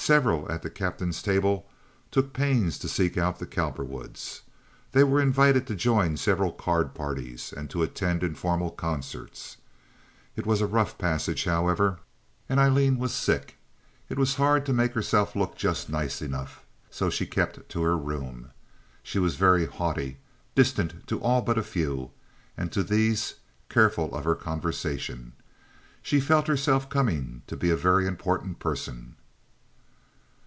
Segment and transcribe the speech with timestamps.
[0.00, 1.68] Several at the captain's table
[2.10, 4.40] took pains to seek out the Cowperwoods.
[4.92, 9.58] They were invited to join several card parties and to attend informal concerts.
[10.34, 11.98] It was a rough passage, however,
[12.48, 13.58] and Aileen was sick.
[14.08, 17.82] It was hard to make herself look just nice enough, and so she kept to
[17.82, 18.52] her room.
[19.02, 20.16] She was very haughty,
[20.54, 22.12] distant to all but a few,
[22.56, 23.34] and to these
[23.68, 25.34] careful of her conversation.
[26.00, 29.16] She felt herself coming to be a very important person.